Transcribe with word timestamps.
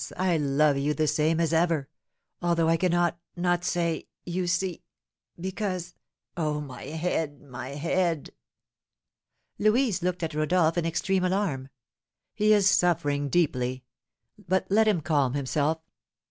Ah! 0.17 0.29
I 0.29 0.37
love 0.37 0.79
you 0.79 0.95
the 0.95 1.05
same 1.05 1.39
as 1.39 1.53
ever, 1.53 1.87
although 2.41 2.67
I 2.67 2.75
cannot 2.75 3.19
not 3.35 3.63
say 3.63 4.07
you 4.25 4.47
see 4.47 4.81
because 5.39 5.93
oh, 6.35 6.59
my 6.59 6.81
head, 6.85 7.39
my 7.39 7.75
head!" 7.75 8.31
Louise 9.59 10.01
looked 10.01 10.23
at 10.23 10.33
Rodolph 10.33 10.75
in 10.75 10.87
extreme 10.87 11.23
alarm. 11.23 11.69
"He 12.33 12.51
is 12.51 12.67
suffering 12.67 13.29
deeply; 13.29 13.83
but 14.39 14.65
let 14.71 14.87
him 14.87 15.01
calm 15.01 15.35
himself. 15.35 15.77